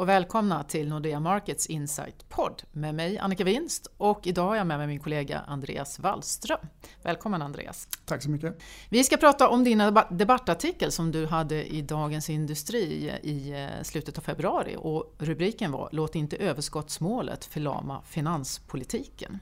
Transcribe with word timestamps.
och 0.00 0.08
välkomna 0.08 0.64
till 0.64 0.88
Nordea 0.88 1.20
Markets 1.20 1.66
Insight-podd 1.66 2.62
med 2.72 2.94
mig 2.94 3.18
Annika 3.18 3.44
Winst 3.44 3.86
och 3.96 4.26
idag 4.26 4.46
har 4.46 4.56
jag 4.56 4.66
med 4.66 4.78
mig 4.78 4.86
min 4.86 5.00
kollega 5.00 5.40
Andreas 5.46 5.98
Wallström. 5.98 6.58
Välkommen 7.02 7.42
Andreas! 7.42 7.88
Tack 8.04 8.22
så 8.22 8.30
mycket! 8.30 8.62
Vi 8.88 9.04
ska 9.04 9.16
prata 9.16 9.48
om 9.48 9.64
din 9.64 9.78
debattartikel 10.10 10.92
som 10.92 11.12
du 11.12 11.26
hade 11.26 11.64
i 11.64 11.82
Dagens 11.82 12.30
Industri 12.30 13.12
i 13.22 13.50
eh, 13.50 13.82
slutet 13.82 14.18
av 14.18 14.22
februari 14.22 14.76
och 14.78 15.14
rubriken 15.18 15.72
var 15.72 15.88
Låt 15.92 16.14
inte 16.14 16.36
överskottsmålet 16.36 17.44
förlama 17.44 18.02
finanspolitiken. 18.06 19.38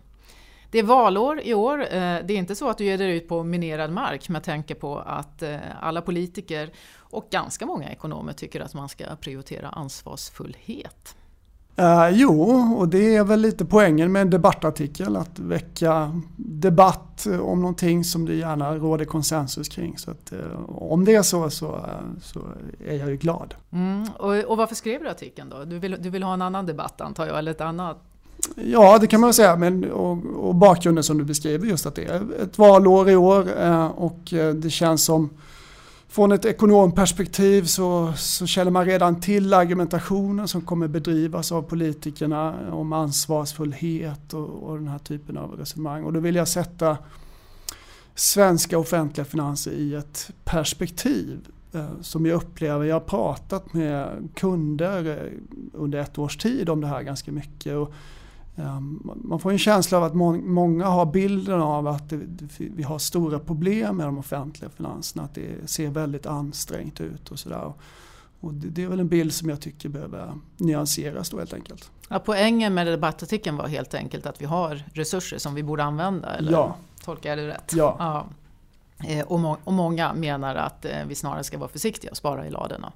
Det 0.70 0.78
är 0.78 0.82
valår 0.82 1.40
i 1.40 1.54
år. 1.54 1.80
Eh, 1.80 1.86
det 1.98 2.32
är 2.32 2.36
inte 2.36 2.54
så 2.54 2.68
att 2.68 2.78
du 2.78 2.84
ger 2.84 2.98
dig 2.98 3.16
ut 3.16 3.28
på 3.28 3.42
minerad 3.42 3.92
mark 3.92 4.28
med 4.28 4.42
tanke 4.42 4.74
på 4.74 4.98
att 4.98 5.42
eh, 5.42 5.56
alla 5.80 6.02
politiker 6.02 6.70
och 6.96 7.28
ganska 7.30 7.66
många 7.66 7.90
ekonomer 7.90 8.32
tycker 8.32 8.60
att 8.60 8.74
man 8.74 8.88
ska 8.88 9.04
prioritera 9.20 9.68
ansvarsfullhet. 9.68 11.14
Uh, 11.80 12.08
jo, 12.10 12.52
och 12.78 12.88
det 12.88 13.16
är 13.16 13.24
väl 13.24 13.40
lite 13.40 13.64
poängen 13.64 14.12
med 14.12 14.22
en 14.22 14.30
debattartikel, 14.30 15.16
att 15.16 15.38
väcka 15.38 16.20
debatt 16.36 17.26
om 17.42 17.60
någonting 17.60 18.04
som 18.04 18.26
det 18.26 18.34
gärna 18.34 18.74
råder 18.74 19.04
konsensus 19.04 19.68
kring. 19.68 19.98
Så 19.98 20.10
att, 20.10 20.32
uh, 20.32 20.40
om 20.68 21.04
det 21.04 21.14
är 21.14 21.22
så, 21.22 21.50
så, 21.50 21.80
så 22.22 22.40
är 22.86 22.94
jag 22.94 23.10
ju 23.10 23.16
glad. 23.16 23.54
Mm, 23.70 24.08
och, 24.18 24.44
och, 24.44 24.56
varför 24.56 24.74
skrev 24.74 25.02
du 25.02 25.08
artikeln 25.08 25.48
då? 25.48 25.64
Du 25.64 25.78
vill, 25.78 25.96
du 26.00 26.10
vill 26.10 26.22
ha 26.22 26.34
en 26.34 26.42
annan 26.42 26.66
debatt 26.66 27.00
antar 27.00 27.26
jag, 27.26 27.38
eller 27.38 27.50
ett 27.50 27.60
annat 27.60 28.07
Ja, 28.56 28.98
det 28.98 29.06
kan 29.06 29.20
man 29.20 29.34
säga. 29.34 29.56
Men, 29.56 29.90
och, 29.90 30.18
och, 30.48 30.54
bakgrunden 30.54 31.04
som 31.04 31.18
du 31.18 31.24
beskriver 31.24 31.66
just 31.66 31.86
att 31.86 31.94
det 31.94 32.04
är 32.04 32.42
ett 32.42 32.58
valår 32.58 33.10
i 33.10 33.16
år 33.16 33.60
eh, 33.60 33.86
och 33.86 34.32
eh, 34.32 34.54
det 34.54 34.70
känns 34.70 35.04
som 35.04 35.30
från 36.08 36.32
ett 36.32 36.44
ekonomperspektiv 36.44 37.64
så, 37.64 38.12
så 38.16 38.46
känner 38.46 38.70
man 38.70 38.84
redan 38.84 39.20
till 39.20 39.54
argumentationen 39.54 40.48
som 40.48 40.60
kommer 40.60 40.88
bedrivas 40.88 41.52
av 41.52 41.62
politikerna 41.62 42.70
om 42.72 42.92
ansvarsfullhet 42.92 44.34
och, 44.34 44.48
och 44.48 44.76
den 44.78 44.88
här 44.88 44.98
typen 44.98 45.38
av 45.38 45.56
resonemang. 45.56 46.04
Och 46.04 46.12
då 46.12 46.20
vill 46.20 46.34
jag 46.34 46.48
sätta 46.48 46.98
svenska 48.14 48.78
offentliga 48.78 49.24
finanser 49.24 49.70
i 49.70 49.94
ett 49.94 50.30
perspektiv 50.44 51.38
eh, 51.72 52.00
som 52.00 52.26
jag 52.26 52.36
upplever, 52.36 52.84
jag 52.84 52.94
har 52.94 53.00
pratat 53.00 53.72
med 53.72 54.28
kunder 54.34 55.30
under 55.72 55.98
ett 55.98 56.18
års 56.18 56.36
tid 56.36 56.68
om 56.68 56.80
det 56.80 56.86
här 56.86 57.02
ganska 57.02 57.32
mycket. 57.32 57.76
Och 57.76 57.92
man 59.24 59.38
får 59.40 59.50
en 59.52 59.58
känsla 59.58 59.98
av 59.98 60.04
att 60.04 60.14
många 60.14 60.86
har 60.86 61.06
bilden 61.06 61.60
av 61.60 61.86
att 61.86 62.12
vi 62.58 62.82
har 62.82 62.98
stora 62.98 63.38
problem 63.38 63.96
med 63.96 64.06
de 64.06 64.18
offentliga 64.18 64.70
finanserna, 64.70 65.24
att 65.24 65.34
det 65.34 65.70
ser 65.70 65.88
väldigt 65.88 66.26
ansträngt 66.26 67.00
ut 67.00 67.30
och 67.30 67.38
sådär. 67.38 67.72
Och 68.40 68.54
det 68.54 68.82
är 68.82 68.88
väl 68.88 69.00
en 69.00 69.08
bild 69.08 69.32
som 69.32 69.48
jag 69.48 69.60
tycker 69.60 69.88
behöver 69.88 70.32
nyanseras 70.56 71.30
då 71.30 71.38
helt 71.38 71.54
enkelt. 71.54 71.90
Ja, 72.08 72.18
poängen 72.18 72.74
med 72.74 72.86
debattartikeln 72.86 73.56
var 73.56 73.66
helt 73.66 73.94
enkelt 73.94 74.26
att 74.26 74.40
vi 74.40 74.44
har 74.44 74.84
resurser 74.92 75.38
som 75.38 75.54
vi 75.54 75.62
borde 75.62 75.84
använda, 75.84 76.36
eller 76.36 76.52
ja. 76.52 76.76
tolkar 77.04 77.30
jag 77.30 77.38
det 77.38 77.48
rätt? 77.48 77.72
Ja. 77.74 77.96
ja. 77.98 78.26
Eh, 79.08 79.26
och, 79.26 79.40
må 79.40 79.56
och 79.64 79.72
många 79.72 80.14
menar 80.14 80.54
att 80.54 80.84
eh, 80.84 81.04
vi 81.06 81.14
snarare 81.14 81.44
ska 81.44 81.58
vara 81.58 81.68
försiktiga 81.68 82.10
och 82.10 82.16
spara 82.16 82.46
i 82.46 82.50
ladorna. 82.50 82.92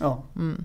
Ja. 0.00 0.22
Mm. 0.36 0.64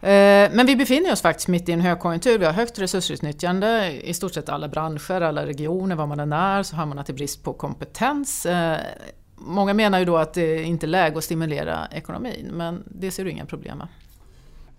Eh, 0.00 0.56
men 0.56 0.66
vi 0.66 0.76
befinner 0.76 1.12
oss 1.12 1.22
faktiskt 1.22 1.48
mitt 1.48 1.68
i 1.68 1.72
en 1.72 1.80
högkonjunktur. 1.80 2.38
Vi 2.38 2.44
har 2.44 2.52
högt 2.52 2.78
resursutnyttjande 2.78 4.00
i 4.02 4.14
stort 4.14 4.34
sett 4.34 4.48
alla 4.48 4.68
branscher, 4.68 5.20
alla 5.20 5.46
regioner, 5.46 5.96
var 5.96 6.06
man 6.06 6.20
än 6.20 6.32
är, 6.32 6.62
så 6.62 6.76
har 6.76 6.86
man 6.86 6.98
att 6.98 7.06
det 7.06 7.12
är 7.12 7.14
brist 7.14 7.42
på 7.42 7.52
kompetens. 7.52 8.46
Eh, 8.46 8.78
många 9.36 9.74
menar 9.74 9.98
ju 9.98 10.04
då 10.04 10.16
att 10.16 10.34
det 10.34 10.62
inte 10.62 10.86
är 10.86 10.88
läge 10.88 11.18
att 11.18 11.24
stimulera 11.24 11.88
ekonomin, 11.92 12.50
men 12.52 12.82
det 12.86 13.10
ser 13.10 13.24
du 13.24 13.30
inga 13.30 13.46
problem 13.46 13.78
med. 13.78 13.88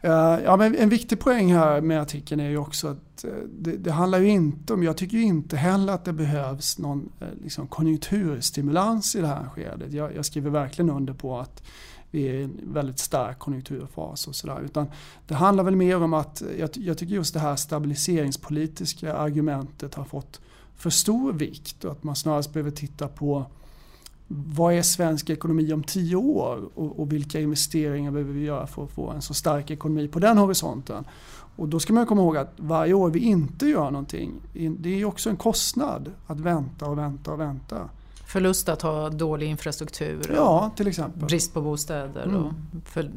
Eh, 0.02 0.44
ja, 0.44 0.58
men 0.58 0.76
en 0.76 0.90
viktig 0.90 1.20
poäng 1.20 1.54
här 1.54 1.82
med 1.82 2.02
artikeln 2.02 2.42
är 2.42 2.50
ju 2.50 2.58
också 2.58 2.88
att 2.88 3.26
det, 3.50 3.72
det 3.72 3.92
handlar 3.92 4.20
ju 4.20 4.30
inte 4.30 4.74
om, 4.74 4.84
jag 4.84 4.98
tycker 4.98 5.18
ju 5.18 5.24
inte 5.24 5.58
heller 5.58 5.94
att 5.94 6.06
det 6.06 6.14
behövs 6.14 6.78
någon 6.80 7.12
liksom, 7.44 7.68
konjunkturstimulans 7.68 9.16
i 9.16 9.22
det 9.22 9.28
här 9.28 9.50
skedet. 9.56 9.94
Jag, 9.94 10.16
jag 10.16 10.26
skriver 10.26 10.50
verkligen 10.50 10.90
under 10.90 11.14
på 11.14 11.40
att 11.40 11.64
vi 12.14 12.28
är 12.28 12.34
i 12.34 12.44
en 12.44 12.60
väldigt 12.64 13.00
stark 13.00 13.40
konjunkturfas 13.40 14.28
och 14.28 14.36
sådär. 14.36 14.62
Utan 14.66 14.88
det 15.28 15.36
handlar 15.36 15.64
väl 15.64 15.76
mer 15.76 16.04
om 16.04 16.14
att 16.14 16.44
jag, 16.60 16.70
jag, 16.74 16.98
tycker 16.98 17.16
just 17.16 17.34
det 17.34 17.40
här 17.40 17.56
stabiliseringspolitiska 17.56 19.14
argumentet 19.14 19.96
har 19.96 20.06
fått 20.06 20.42
för 20.76 20.90
stor 20.90 21.34
vikt 21.34 21.84
och 21.84 21.92
att 21.92 22.04
man 22.04 22.16
snarast 22.16 22.54
behöver 22.54 22.72
titta 22.72 23.08
på 23.08 23.46
vad 24.28 24.74
är 24.74 24.82
svensk 24.82 25.30
ekonomi 25.30 25.74
om 25.74 25.84
tio 25.84 26.16
år 26.16 26.70
och, 26.76 27.00
och, 27.00 27.14
vilka 27.14 27.40
investeringar 27.40 28.12
behöver 28.12 28.34
vi 28.34 28.44
göra 28.44 28.68
för 28.68 28.84
att 28.84 28.92
få 28.92 29.10
en 29.10 29.22
så 29.22 29.34
stark 29.34 29.72
ekonomi 29.72 30.08
på 30.08 30.20
den 30.20 30.38
horisonten. 30.38 31.06
Och 31.56 31.70
då 31.70 31.80
ska 31.80 31.94
man 31.94 32.06
komma 32.06 32.22
ihåg 32.22 32.38
att 32.38 32.54
varje 32.58 32.94
år 32.94 33.10
vi 33.10 33.20
inte 33.20 33.66
gör 33.66 33.92
någonting, 33.92 34.32
det 34.80 35.02
är 35.02 35.06
också 35.06 35.30
en 35.30 35.38
kostnad 35.38 36.12
att 36.28 36.40
vänta 36.40 36.86
och 36.86 36.98
vänta 36.98 37.32
och 37.32 37.40
vänta. 37.40 37.90
Förlust 38.34 38.70
att 38.70 38.82
ha 38.82 39.10
dålig 39.10 39.48
infrastruktur. 39.48 40.32
Ja, 40.36 40.72
till 40.76 40.88
exempel. 40.88 41.26
Brist 41.26 41.54
på 41.54 41.62
bostäder 41.62 42.24
mm. 42.24 42.36
och 42.36 42.54
för, 42.86 43.12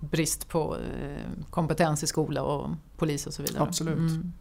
brist 0.00 0.48
på 0.48 0.76
eh, 0.76 1.44
kompetens 1.50 2.02
i 2.02 2.06
skola 2.06 2.42
och 2.42 2.70
polis 2.96 3.26
och 3.26 3.34
så 3.34 3.42
vidare. 3.42 3.62
Absolut. 3.62 3.98
Mm. 3.98 4.32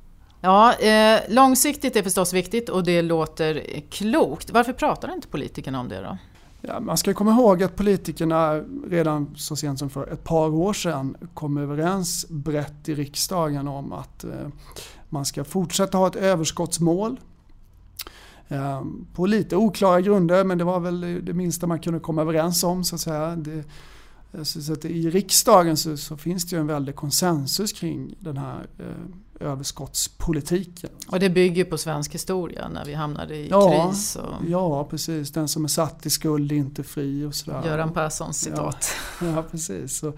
Ja, 0.42 0.74
eh, 0.74 1.20
långsiktigt 1.30 1.96
är 1.96 2.04
förstås 2.04 2.34
viktigt 2.34 2.70
och 2.70 2.84
det 2.84 3.02
låter 3.02 3.82
klokt. 3.90 4.52
Varför 4.52 4.74
pratar 4.74 5.14
inte 5.14 5.28
politikerna 5.28 5.80
om 5.80 5.90
det 5.90 6.02
då? 6.02 6.18
Ja, 6.62 6.80
man 6.80 6.98
ska 6.98 7.14
komma 7.14 7.32
ihåg 7.32 7.64
att 7.64 7.76
politikerna 7.76 8.64
redan 8.88 9.36
så 9.36 9.56
sent 9.56 9.80
som 9.80 9.90
för 9.90 10.08
ett 10.08 10.24
par 10.24 10.50
år 10.50 10.74
sedan 10.74 11.18
kom 11.34 11.58
överens 11.58 12.26
brett 12.30 12.90
i 12.90 12.96
riksdagen 12.96 13.68
om 13.68 13.94
att 13.94 14.24
eh, 14.24 14.32
man 15.10 15.26
ska 15.26 15.44
fortsätta 15.44 15.98
ha 15.98 16.08
ett 16.08 16.16
överskottsmål 16.16 17.18
på 19.14 19.26
lite 19.26 19.56
oklara 19.56 20.02
grunder 20.02 20.44
men 20.44 20.58
det 20.58 20.64
var 20.64 20.80
väl 20.80 21.26
det 21.26 21.34
minsta 21.34 21.68
man 21.68 21.80
kunde 21.80 22.00
komma 22.00 22.22
överens 22.22 22.64
om 22.64 22.84
så 22.84 22.96
att 22.96 23.02
säga. 23.02 23.36
Det, 23.36 23.64
så 24.44 24.74
att 24.74 24.86
I 24.86 25.10
riksdagen 25.10 25.78
så, 25.78 25.98
så, 25.98 26.18
finns 26.18 26.46
det 26.46 26.56
ju 26.56 26.60
en 26.60 26.68
väldig 26.68 26.96
konsensus 26.96 27.74
kring 27.74 28.16
den 28.20 28.38
här 28.38 28.68
eh, 28.80 29.48
överskottspolitiken. 29.50 30.90
Och 31.08 31.20
det 31.20 31.30
bygger 31.30 31.66
på 31.66 31.78
svensk 31.78 32.14
historia 32.14 32.68
när 32.70 32.86
vi 32.86 32.94
hamnade 32.94 33.36
i 33.36 33.50
ja, 33.50 33.88
kris? 33.88 34.16
Och... 34.16 34.50
Ja, 34.50 34.84
precis. 34.84 35.32
Den 35.32 35.48
som 35.48 35.64
är 35.64 35.68
satt 35.68 36.06
i 36.06 36.10
skuld 36.10 36.52
är 36.52 36.56
inte 36.56 36.84
fri 36.84 37.26
och 37.26 37.36
sådär. 37.36 37.64
Göran 37.66 37.94
Perssons 37.94 38.40
citat. 38.40 38.92
Ja, 39.22 39.28
ja 39.36 39.44
precis. 39.52 40.04
Och, 40.04 40.16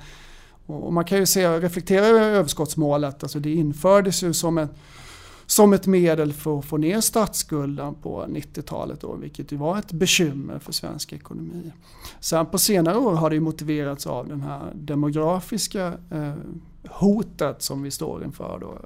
och, 0.65 0.93
man 0.93 1.05
kan 1.05 1.17
ju 1.17 1.25
se, 1.25 1.59
reflektera 1.59 2.05
över 2.05 2.21
överskottsmålet. 2.21 3.23
Alltså 3.23 3.39
det 3.39 3.53
infördes 3.53 4.23
ju 4.23 4.33
som 4.33 4.57
en 4.57 4.69
som 5.45 5.73
ett 5.73 5.87
medel 5.87 6.33
för 6.33 6.59
att 6.59 6.65
få 6.65 6.77
ner 6.77 7.01
statsskulden 7.01 7.95
på 7.95 8.25
90-talet 8.25 9.01
då, 9.01 9.13
vilket 9.13 9.51
ju 9.51 9.57
var 9.57 9.77
ett 9.77 9.91
bekymmer 9.91 10.59
för 10.59 10.71
svensk 10.71 11.13
ekonomi. 11.13 11.71
Sen 12.19 12.45
på 12.45 12.57
senare 12.57 12.97
år 12.97 13.13
har 13.13 13.29
det 13.29 13.39
motiverats 13.39 14.07
av 14.07 14.27
den 14.27 14.41
här 14.41 14.71
demografiska 14.73 15.93
eh, 16.11 16.33
hotet 16.89 17.61
som 17.61 17.83
vi 17.83 17.91
står 17.91 18.23
inför. 18.23 18.59
Då. 18.59 18.77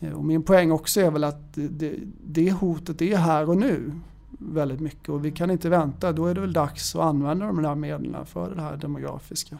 Eh, 0.00 0.12
och 0.12 0.24
min 0.24 0.42
poäng 0.42 0.72
också 0.72 1.00
är 1.00 1.10
väl 1.10 1.24
att 1.24 1.54
det, 1.54 1.94
det 2.24 2.52
hotet 2.52 3.02
är 3.02 3.16
här 3.16 3.48
och 3.48 3.56
nu 3.56 3.92
väldigt 4.38 4.80
mycket 4.80 5.08
och 5.08 5.24
vi 5.24 5.30
kan 5.30 5.50
inte 5.50 5.68
vänta. 5.68 6.12
Då 6.12 6.26
är 6.26 6.34
det 6.34 6.40
väl 6.40 6.52
dags 6.52 6.96
att 6.96 7.02
använda 7.02 7.46
de 7.46 7.64
här 7.64 7.74
medlen 7.74 8.26
för 8.26 8.54
det 8.54 8.62
här 8.62 8.76
demografiska. 8.76 9.58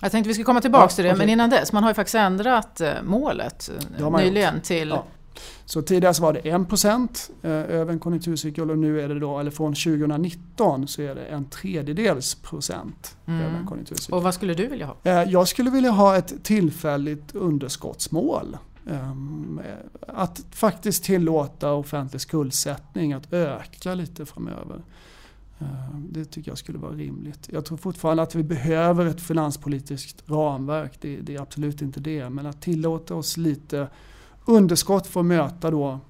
Jag 0.00 0.12
tänkte 0.12 0.28
vi 0.28 0.34
ska 0.34 0.44
komma 0.44 0.60
tillbaka 0.60 0.84
ja, 0.84 0.88
till 0.88 1.04
det, 1.04 1.10
okay. 1.10 1.18
men 1.18 1.28
innan 1.28 1.50
dess, 1.50 1.72
man 1.72 1.82
har 1.82 1.90
ju 1.90 1.94
faktiskt 1.94 2.14
ändrat 2.14 2.80
eh, 2.80 2.92
målet 3.04 3.70
nyligen 4.18 4.54
gjort. 4.54 4.64
till 4.64 4.88
ja. 4.88 5.04
Så 5.64 5.82
tidigare 5.82 6.14
så 6.14 6.22
var 6.22 6.32
det 6.32 6.40
1% 6.40 7.30
eh, 7.42 7.50
över 7.50 7.92
en 7.92 7.98
konjunkturcykel 7.98 8.70
och 8.70 8.78
nu 8.78 9.00
är 9.00 9.08
det 9.08 9.18
då, 9.20 9.38
eller 9.38 9.50
från 9.50 9.74
2019 9.74 10.88
så 10.88 11.02
är 11.02 11.14
det 11.14 11.24
en 11.24 11.44
tredjedels 11.44 12.34
procent 12.34 13.16
mm. 13.26 13.40
över 13.40 13.58
en 13.58 13.66
konjunkturcykel. 13.66 14.14
Och 14.14 14.22
vad 14.22 14.34
skulle 14.34 14.54
du 14.54 14.66
vilja 14.66 14.86
ha? 14.86 14.96
Eh, 15.02 15.22
jag 15.22 15.48
skulle 15.48 15.70
vilja 15.70 15.90
ha 15.90 16.16
ett 16.16 16.44
tillfälligt 16.44 17.34
underskottsmål. 17.34 18.56
Ehm, 18.90 19.60
att 20.00 20.44
faktiskt 20.50 21.04
tillåta 21.04 21.72
offentlig 21.72 22.20
skuldsättning 22.20 23.12
att 23.12 23.32
öka 23.32 23.94
lite 23.94 24.26
framöver. 24.26 24.82
Ehm, 25.58 26.08
det 26.10 26.24
tycker 26.24 26.50
jag 26.50 26.58
skulle 26.58 26.78
vara 26.78 26.92
rimligt. 26.92 27.48
Jag 27.52 27.64
tror 27.64 27.78
fortfarande 27.78 28.22
att 28.22 28.34
vi 28.34 28.42
behöver 28.42 29.06
ett 29.06 29.20
finanspolitiskt 29.20 30.30
ramverk. 30.30 30.92
Det, 31.00 31.16
det 31.16 31.34
är 31.34 31.40
absolut 31.40 31.82
inte 31.82 32.00
det. 32.00 32.30
Men 32.30 32.46
att 32.46 32.62
tillåta 32.62 33.14
oss 33.14 33.36
lite 33.36 33.88
underskott 34.44 35.06
för 35.06 35.20
att 35.20 35.26
möta 35.26 35.70
då, 35.70 36.00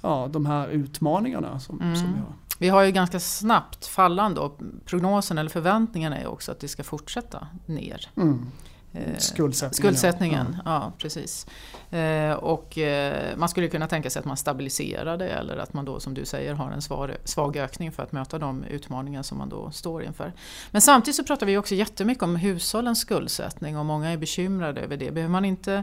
ja, 0.00 0.28
de 0.32 0.46
här 0.46 0.68
utmaningarna 0.68 1.60
som, 1.60 1.80
mm. 1.80 1.96
som 1.96 2.12
vi 2.12 2.20
har. 2.20 2.32
Vi 2.58 2.68
har 2.68 2.82
ju 2.82 2.92
ganska 2.92 3.20
snabbt 3.20 3.86
fallande 3.86 4.40
och 4.40 4.60
prognosen 4.84 5.38
eller 5.38 5.50
förväntningarna 5.50 6.18
är 6.18 6.26
också 6.26 6.52
att 6.52 6.60
det 6.60 6.68
ska 6.68 6.84
fortsätta 6.84 7.46
ner. 7.66 8.10
Mm. 8.16 8.46
Eh, 8.92 9.18
skuldsättningen. 9.18 9.74
skuldsättningen 9.74 10.56
ja. 10.64 10.72
ja. 10.72 10.92
precis. 10.98 11.46
Eh, 11.90 12.32
och 12.32 12.78
eh, 12.78 13.36
man 13.36 13.48
skulle 13.48 13.68
kunna 13.68 13.86
tänka 13.86 14.10
sig 14.10 14.20
att 14.20 14.26
man 14.26 14.36
stabiliserar 14.36 15.16
det 15.16 15.28
eller 15.28 15.56
att 15.56 15.72
man 15.72 15.84
då 15.84 16.00
som 16.00 16.14
du 16.14 16.24
säger 16.24 16.54
har 16.54 16.70
en 16.70 16.82
svag, 16.82 17.10
svag 17.24 17.56
ökning 17.56 17.92
för 17.92 18.02
att 18.02 18.12
möta 18.12 18.38
de 18.38 18.64
utmaningar 18.64 19.22
som 19.22 19.38
man 19.38 19.48
då 19.48 19.70
står 19.70 20.04
inför. 20.04 20.32
Men 20.70 20.82
samtidigt 20.82 21.16
så 21.16 21.24
pratar 21.24 21.46
vi 21.46 21.56
också 21.56 21.74
jättemycket 21.74 22.22
om 22.22 22.36
hushållens 22.36 23.00
skuldsättning 23.00 23.78
och 23.78 23.86
många 23.86 24.10
är 24.10 24.16
bekymrade 24.16 24.80
över 24.80 24.96
det. 24.96 25.10
Behöver 25.10 25.32
man 25.32 25.44
inte 25.44 25.82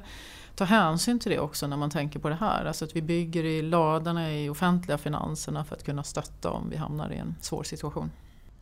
ta 0.56 0.66
hänsyn 0.66 1.20
till 1.20 1.32
det 1.32 1.40
också 1.40 1.68
när 1.68 1.78
man 1.78 1.90
tänker 1.90 2.20
på 2.20 2.30
det 2.30 2.36
här. 2.36 2.66
Alltså 2.66 2.86
att 2.86 2.96
vi 2.96 3.02
bygger 3.02 3.44
i 3.44 3.62
ladorna 3.62 4.34
i 4.34 4.50
offentliga 4.50 4.98
finanserna 4.98 5.66
för 5.66 5.76
att 5.76 5.84
kunna 5.84 6.04
stötta 6.04 6.50
om 6.50 6.70
vi 6.70 6.78
hamnar 6.78 7.14
i 7.14 7.18
en 7.18 7.36
svår 7.42 7.64
situation. 7.64 8.12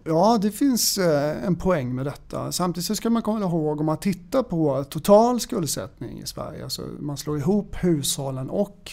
Ja, 0.08 0.38
det 0.42 0.52
finns 0.52 0.98
eh, 0.98 1.46
en 1.46 1.56
poäng 1.56 1.96
med 1.96 2.06
detta. 2.06 2.52
Samtidigt 2.52 2.98
ska 2.98 3.10
man 3.10 3.22
komma 3.22 3.40
ihåg 3.40 3.80
om 3.80 3.86
man 3.86 3.98
tittar 3.98 4.44
på 4.44 4.84
total 4.84 5.40
skuldsättning 5.40 6.22
i 6.22 6.26
Sverige, 6.26 6.64
alltså 6.64 6.82
man 7.00 7.18
slår 7.18 7.38
ihop 7.38 7.76
hushållen 7.80 8.50
och 8.50 8.92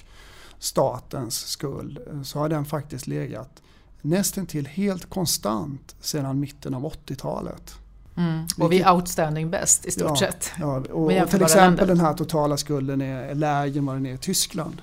statens 0.58 1.46
skuld, 1.46 1.98
eh, 2.12 2.22
så 2.22 2.38
har 2.38 2.48
den 2.48 2.64
faktiskt 2.64 3.06
legat 3.06 3.62
nästan 4.00 4.46
till 4.46 4.66
helt 4.66 5.10
konstant 5.10 5.96
sedan 6.00 6.40
mitten 6.40 6.74
av 6.74 6.84
80-talet. 6.84 7.74
Mm. 8.16 8.46
Och 8.58 8.72
vi 8.72 8.82
är 8.82 8.94
outstanding 8.94 9.50
bäst 9.50 9.86
i 9.86 9.90
stort 9.90 10.08
ja, 10.08 10.16
sett. 10.16 10.52
Ja, 10.60 10.76
och, 10.76 11.04
och 11.22 11.30
till 11.30 11.42
exempel 11.42 11.62
länder. 11.62 11.86
den 11.86 12.00
här 12.00 12.14
totala 12.14 12.56
skulden 12.56 13.00
är 13.00 13.34
lägre 13.34 13.78
än 13.78 13.86
vad 13.86 13.96
den 13.96 14.06
är 14.06 14.14
i 14.14 14.18
Tyskland. 14.18 14.82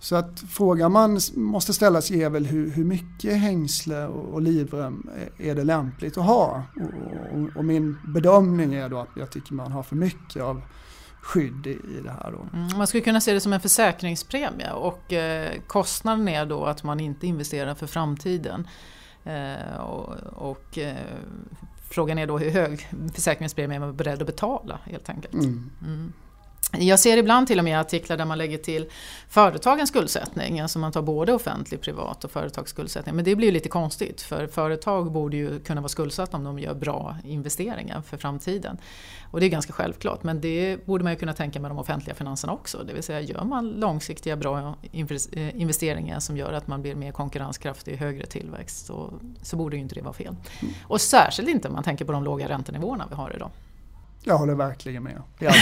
Så 0.00 0.16
att 0.16 0.40
frågan 0.48 0.92
man 0.92 1.20
måste 1.34 1.74
ställa 1.74 2.02
sig 2.02 2.22
är 2.22 2.30
väl 2.30 2.46
hur, 2.46 2.70
hur 2.70 2.84
mycket 2.84 3.36
hängsle 3.36 4.06
och, 4.06 4.34
och 4.34 4.42
livrem 4.42 5.10
är 5.38 5.54
det 5.54 5.64
lämpligt 5.64 6.18
att 6.18 6.24
ha? 6.24 6.62
Och, 6.76 7.38
och, 7.38 7.56
och, 7.56 7.64
min 7.64 7.98
bedömning 8.04 8.74
är 8.74 8.88
då 8.88 8.98
att 8.98 9.08
jag 9.16 9.30
tycker 9.30 9.54
man 9.54 9.72
har 9.72 9.82
för 9.82 9.96
mycket 9.96 10.42
av 10.42 10.62
skydd 11.22 11.66
i, 11.66 11.70
i 11.70 12.00
det 12.04 12.10
här. 12.10 12.32
Då. 12.32 12.58
Mm, 12.58 12.78
man 12.78 12.86
skulle 12.86 13.00
kunna 13.00 13.20
se 13.20 13.32
det 13.32 13.40
som 13.40 13.52
en 13.52 13.60
försäkringspremie 13.60 14.72
och 14.72 15.12
eh, 15.12 15.52
kostnaden 15.66 16.28
är 16.28 16.46
då 16.46 16.64
att 16.64 16.84
man 16.84 17.00
inte 17.00 17.26
investerar 17.26 17.74
för 17.74 17.86
framtiden. 17.86 18.68
Eh, 19.24 19.80
och, 20.34 20.78
eh, 20.78 20.96
frågan 21.90 22.18
är 22.18 22.26
då 22.26 22.38
hur 22.38 22.50
hög 22.50 22.88
försäkringspremie 23.14 23.78
man 23.78 23.88
är 23.88 23.92
beredd 23.92 24.20
att 24.20 24.26
betala 24.26 24.78
helt 24.84 25.08
enkelt. 25.08 25.34
Mm. 25.34 25.70
Mm. 25.86 26.12
Jag 26.72 26.98
ser 26.98 27.16
ibland 27.16 27.46
till 27.46 27.58
och 27.58 27.64
med 27.64 27.80
artiklar 27.80 28.16
där 28.16 28.24
man 28.24 28.38
lägger 28.38 28.58
till 28.58 28.86
företagens 29.28 29.88
skuldsättning, 29.88 30.60
alltså 30.60 30.78
man 30.78 30.92
tar 30.92 31.02
både 31.02 31.32
offentlig, 31.32 31.80
privat 31.80 32.24
och 32.24 32.30
företagsskuldsättning. 32.30 33.16
Men 33.16 33.24
det 33.24 33.36
blir 33.36 33.52
lite 33.52 33.68
konstigt 33.68 34.22
för 34.22 34.46
företag 34.46 35.12
borde 35.12 35.36
ju 35.36 35.60
kunna 35.60 35.80
vara 35.80 35.88
skuldsatta 35.88 36.36
om 36.36 36.44
de 36.44 36.58
gör 36.58 36.74
bra 36.74 37.16
investeringar 37.24 38.02
för 38.02 38.16
framtiden. 38.16 38.78
Och 39.30 39.40
det 39.40 39.46
är 39.46 39.50
ganska 39.50 39.72
självklart 39.72 40.22
men 40.22 40.40
det 40.40 40.86
borde 40.86 41.04
man 41.04 41.12
ju 41.12 41.18
kunna 41.18 41.32
tänka 41.32 41.60
med 41.60 41.70
de 41.70 41.78
offentliga 41.78 42.14
finanserna 42.14 42.52
också. 42.52 42.84
Det 42.86 42.94
vill 42.94 43.02
säga 43.02 43.20
gör 43.20 43.44
man 43.44 43.70
långsiktiga 43.70 44.36
bra 44.36 44.74
eh, 44.92 45.60
investeringar 45.60 46.20
som 46.20 46.36
gör 46.36 46.52
att 46.52 46.66
man 46.66 46.82
blir 46.82 46.94
mer 46.94 47.12
konkurrenskraftig, 47.12 47.96
högre 47.96 48.26
tillväxt 48.26 48.86
så, 48.86 49.12
så 49.42 49.56
borde 49.56 49.76
ju 49.76 49.82
inte 49.82 49.94
det 49.94 50.02
vara 50.02 50.14
fel. 50.14 50.36
Mm. 50.60 50.74
Och 50.82 51.00
särskilt 51.00 51.48
inte 51.48 51.68
om 51.68 51.74
man 51.74 51.84
tänker 51.84 52.04
på 52.04 52.12
de 52.12 52.24
låga 52.24 52.48
räntenivåerna 52.48 53.06
vi 53.10 53.14
har 53.14 53.36
idag. 53.36 53.50
Jag 54.22 54.38
håller 54.38 54.54
verkligen 54.54 55.02
med. 55.02 55.22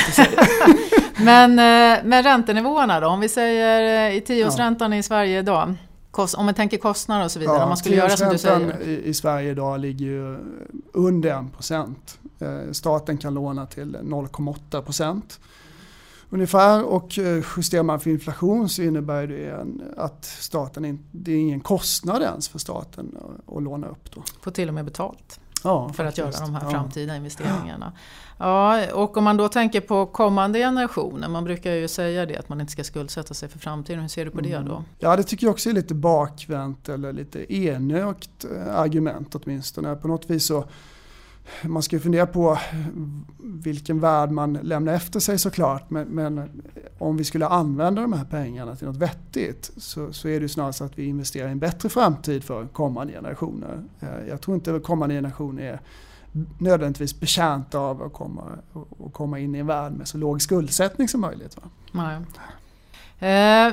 men, 1.17 1.51
eh, 1.51 2.05
men 2.05 2.23
räntenivåerna 2.23 3.01
då? 3.01 3.09
Om 3.09 3.21
vi 3.21 3.29
säger 3.29 4.11
eh, 4.11 4.17
i 4.17 4.21
tioårsräntan 4.21 4.93
ja. 4.93 4.99
i 4.99 5.03
Sverige 5.03 5.39
idag. 5.39 5.75
Om 6.37 6.45
man 6.45 6.55
tänker 6.55 6.79
kostnader 6.79 7.25
och 7.25 7.31
så 7.31 7.39
vidare. 7.39 7.57
Ja, 7.57 7.63
om 7.63 7.69
man 7.69 7.77
skulle 7.77 7.97
göra 7.97 8.17
som 8.17 8.33
du 8.33 8.39
säger. 8.39 8.83
I, 8.83 9.05
i 9.05 9.15
Sverige 9.15 9.51
idag 9.51 9.81
ligger 9.81 10.07
ju 10.07 10.39
under 10.93 11.45
1%. 11.61 11.95
Eh, 12.39 12.73
staten 12.73 13.19
kan 13.19 13.35
låna 13.35 13.67
till 13.67 13.97
0,8 13.97 14.83
procent 14.83 15.41
ungefär 16.31 16.85
och 16.85 17.19
justerar 17.57 17.83
man 17.83 18.01
för 18.01 18.11
inflation 18.11 18.69
så 18.69 18.83
innebär 18.83 19.27
det 19.27 19.67
att 19.97 20.25
staten 20.25 21.05
det 21.13 21.33
är 21.33 21.39
ingen 21.39 21.61
kostnad 21.61 22.23
ens 22.23 22.49
för 22.49 22.59
staten 22.59 23.17
att 23.57 23.63
låna 23.63 23.87
upp. 23.87 24.15
Då. 24.15 24.23
Får 24.41 24.51
till 24.51 24.69
och 24.69 24.75
med 24.75 24.85
betalt 24.85 25.41
ja, 25.67 25.93
för 25.93 26.05
att 26.05 26.19
göra 26.19 26.31
de 26.31 26.55
här 26.55 26.71
framtida 26.71 27.17
investeringarna. 27.17 27.93
Ja, 28.39 28.93
och 28.93 29.17
om 29.17 29.25
man 29.25 29.37
då 29.37 29.49
tänker 29.49 29.81
på 29.81 30.07
kommande 30.07 30.59
generationer, 30.59 31.29
man 31.29 31.45
brukar 31.45 31.73
ju 31.73 31.89
säga 31.89 32.27
det 32.27 32.37
att 32.37 32.49
man 32.49 32.61
inte 32.61 32.73
ska 32.73 32.85
skuldsätta 32.85 33.35
sig 33.35 33.49
för 33.49 33.59
framtiden. 33.59 34.01
Hur 34.01 34.09
ser 34.09 34.25
du 34.25 34.31
på 34.31 34.41
det 34.41 34.57
då? 34.57 34.73
Mm. 34.73 34.85
Ja, 34.99 35.17
det 35.17 35.23
tycker 35.23 35.47
jag 35.47 35.53
också 35.53 35.71
är 35.71 35.75
lite 35.75 35.95
bakvänt 35.95 36.89
eller 36.89 37.13
lite 37.13 37.55
enögt 37.55 38.45
eh, 38.45 38.77
argument 38.77 39.35
åtminstone. 39.35 39.97
På 39.97 40.09
något 40.09 40.31
vis 40.31 40.47
så 40.47 40.65
man 41.63 41.83
ska 41.83 41.97
ju 41.97 42.01
fundera 42.01 42.27
på 42.27 42.59
vilken 43.39 44.01
värld 44.01 44.31
man 44.31 44.53
lämnar 44.53 44.93
efter 44.93 45.21
sig 45.21 45.39
såklart. 45.39 45.91
Men, 45.91 46.09
men, 46.09 46.63
om 46.99 47.17
vi 47.17 47.25
skulle 47.25 47.47
använda 47.47 48.03
de 48.03 48.13
här 48.13 48.25
pengarna 48.25 48.77
till 48.77 48.87
något 48.87 48.97
vettigt 48.97 49.71
så, 49.77 50.13
så 50.13 50.29
är 50.29 50.33
det 50.33 50.43
ju 50.43 50.49
snarast 50.49 50.81
att 50.81 50.99
vi 50.99 51.05
investerar 51.05 51.49
i 51.49 51.53
en 51.53 51.59
bättre 51.59 51.89
framtid 51.89 52.45
för 52.45 52.67
kommande 52.67 53.13
generationer. 53.13 53.83
Eh, 54.01 54.29
jag 54.29 54.41
tror 54.41 54.55
inte 54.55 54.81
kommande 54.85 55.15
generationer 55.15 55.63
är 55.63 55.81
nödvändigtvis 56.59 57.21
betjänta 57.21 57.79
av 57.79 58.03
att 58.03 58.13
komma, 58.13 58.43
att 59.07 59.13
komma 59.13 59.39
in 59.39 59.55
i 59.55 59.59
en 59.59 59.67
värld 59.67 59.93
med 59.93 60.09
så 60.09 60.19
låg 60.19 60.43
skuldsättning 60.43 61.09
som 61.09 61.21
möjligt. 61.21 61.57
Va? 61.57 61.63
Nej. 61.93 62.21
Eh, 63.19 63.29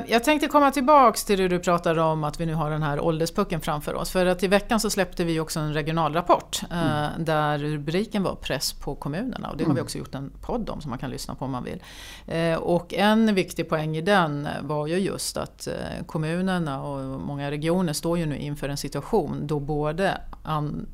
jag 0.08 0.24
tänkte 0.24 0.48
komma 0.48 0.72
tillbaks 0.72 1.26
till 1.26 1.40
det 1.40 1.48
du 1.48 1.60
pratade 1.60 2.02
om 2.02 2.24
att 2.24 2.40
vi 2.40 2.46
nu 2.46 2.54
har 2.54 2.72
den 2.72 2.84
här 2.84 3.00
ålderspucken 3.00 3.62
framför 3.62 3.94
oss. 3.96 4.12
För 4.12 4.26
att 4.26 4.44
i 4.44 4.48
veckan 4.48 4.80
så 4.80 4.90
släppte 4.90 5.24
vi 5.24 5.40
också 5.40 5.60
en 5.60 5.74
regionalrapport 5.74 6.62
eh, 6.72 7.06
mm. 7.06 7.26
där 7.26 7.58
rubriken 7.58 8.24
var 8.24 8.36
press 8.36 8.74
på 8.74 8.96
kommunerna 8.96 9.50
och 9.50 9.58
det 9.58 9.64
har 9.64 9.70
vi 9.70 9.80
mm. 9.80 9.84
också 9.84 9.98
gjort 9.98 10.16
en 10.16 10.32
podd 10.42 10.70
om 10.70 10.82
som 10.82 10.90
man 10.90 11.00
kan 11.00 11.10
lyssna 11.10 11.36
på 11.36 11.46
om 11.46 11.52
man 11.52 11.64
vill. 11.64 11.84
Eh, 12.28 12.56
och 12.56 12.94
en 12.94 13.36
viktig 13.36 13.70
poäng 13.70 13.98
i 13.98 14.02
den 14.02 14.48
var 14.62 14.88
ju 14.88 14.98
just 14.98 15.38
att 15.38 15.68
kommunerna 16.06 16.84
och 16.84 17.22
många 17.22 17.52
regioner 17.52 17.94
står 17.94 18.18
ju 18.18 18.26
nu 18.26 18.38
inför 18.38 18.70
en 18.70 18.78
situation 18.78 19.48
då 19.48 19.60
både 19.60 20.18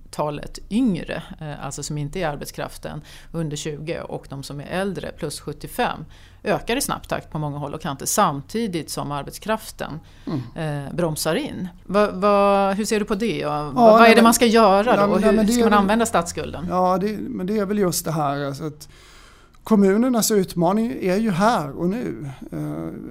antalet 0.09 0.59
yngre, 0.69 1.23
alltså 1.61 1.83
som 1.83 1.97
inte 1.97 2.19
är 2.19 2.27
arbetskraften, 2.27 3.01
under 3.31 3.57
20 3.57 4.01
och 4.01 4.25
de 4.29 4.43
som 4.43 4.59
är 4.59 4.65
äldre 4.65 5.11
plus 5.17 5.39
75 5.39 6.05
ökar 6.43 6.75
i 6.75 6.81
snabb 6.81 7.07
takt 7.07 7.31
på 7.31 7.39
många 7.39 7.57
håll 7.57 7.73
och 7.73 7.81
kanter 7.81 8.05
samtidigt 8.05 8.89
som 8.89 9.11
arbetskraften 9.11 9.99
mm. 10.25 10.85
eh, 10.87 10.93
bromsar 10.93 11.35
in. 11.35 11.67
Va, 11.83 12.11
va, 12.11 12.71
hur 12.71 12.85
ser 12.85 12.99
du 12.99 13.05
på 13.05 13.15
det? 13.15 13.37
Ja, 13.37 13.71
vad 13.71 14.07
är 14.07 14.15
det 14.15 14.21
man 14.21 14.33
ska 14.33 14.45
göra 14.45 15.07
då? 15.07 15.13
och 15.13 15.21
hur 15.21 15.47
ska 15.47 15.63
man 15.63 15.73
använda 15.73 16.05
statsskulden? 16.05 16.67
Ja, 16.69 16.97
det, 17.01 17.17
men 17.19 17.47
det 17.47 17.57
är 17.57 17.65
väl 17.65 17.79
just 17.79 18.05
det 18.05 18.11
här 18.11 18.45
alltså 18.45 18.63
att 18.63 18.89
kommunernas 19.69 20.31
utmaning 20.31 20.97
är 21.01 21.17
ju 21.17 21.31
här 21.31 21.71
och 21.71 21.89
nu. 21.89 22.29
Eh, 22.51 22.57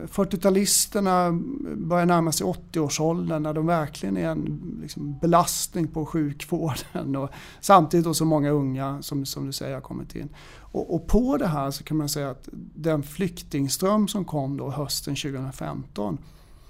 40-talisterna 0.07 1.43
börjar 1.77 2.07
närma 2.07 2.33
sig 2.33 2.47
80-årsåldern 2.47 3.43
när 3.43 3.55
de 3.55 3.67
verkligen 3.67 4.17
är 4.17 4.29
en 4.29 4.79
liksom, 4.83 5.19
belastning 5.19 5.89
på 5.89 6.07
sjukvården 6.07 7.17
och 7.17 7.31
samtidigt 7.61 8.05
då 8.07 8.15
så 8.15 8.25
många 8.25 8.51
unga 8.51 9.03
som, 9.03 9.27
som 9.27 9.47
du 9.47 9.53
säger 9.53 9.75
har 9.75 9.81
kommit 9.81 10.15
in. 10.17 10.29
Och, 10.59 10.95
och, 10.95 11.07
på 11.07 11.37
det 11.37 11.47
här 11.47 11.71
så 11.71 11.85
kan 11.85 11.97
man 11.97 12.09
säga 12.09 12.31
att 12.31 12.49
den 12.75 13.03
flyktingström 13.03 14.09
som 14.09 14.25
kom 14.25 14.57
då 14.57 14.71
hösten 14.71 15.17
2015 15.17 16.19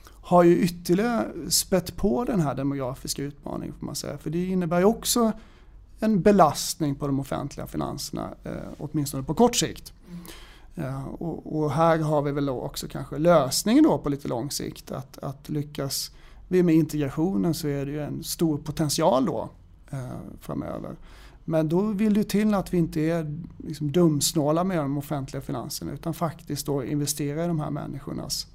har 0.05 0.43
ju 0.43 0.59
ytterligare 0.59 1.27
spett 1.49 1.97
på 1.97 2.25
den 2.25 2.41
här 2.41 2.55
demografiska 2.55 3.23
utmaningen 3.23 3.75
får 3.79 3.87
man 3.87 3.95
säga. 3.95 4.19
För 4.19 4.31
det 4.31 4.45
innebär 4.45 4.79
ju 4.79 4.85
också 4.85 5.33
en 6.01 6.23
belastning 6.23 6.95
på 6.95 7.07
de 7.07 7.21
offentliga 7.21 7.67
finanserna, 7.67 8.31
eh, 8.45 8.53
åtminstone 8.79 9.23
på 9.23 9.35
kort 9.35 9.57
sikt. 9.57 9.93
Mm. 10.09 10.89
Eh, 10.89 11.05
och, 11.05 11.59
och, 11.59 11.73
här 11.73 11.99
har 11.99 12.23
vi 12.23 12.33
väl 12.33 12.49
också 12.49 12.89
kanske 12.89 13.19
lösningen 13.19 13.85
då 13.85 13.99
på 13.99 14.09
lite 14.09 14.29
lång 14.29 14.51
sikt. 14.51 14.91
Att, 14.91 15.19
att 15.19 15.49
lyckas 15.49 16.11
vi 16.49 16.63
med 16.63 16.75
integrationen 16.75 17.55
så 17.55 17.69
är 17.69 17.87
det 17.87 17.93
ju 17.93 18.03
en 18.03 18.25
stor 18.25 18.59
potential 18.59 19.25
då 19.25 19.49
eh, 19.91 19.99
framöver. 20.41 20.97
Men 21.45 21.69
då 21.69 21.81
vill 21.81 22.15
det 22.15 22.25
till 22.25 22.55
att 22.55 22.75
vi 22.75 22.79
inte 22.79 23.01
är 23.01 23.39
liksom 23.57 23.93
dumsnåla 23.93 24.65
med 24.65 24.79
de 24.79 24.99
offentliga 24.99 25.41
finanserna 25.41 25.93
utan 25.93 26.15
faktiskt 26.15 26.67
då 26.67 26.85
investera 26.85 27.45
i 27.45 27.47
de 27.47 27.61
här 27.61 27.71
människornas 27.71 28.47